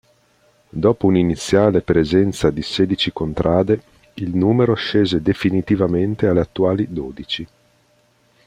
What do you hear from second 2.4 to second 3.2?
di sedici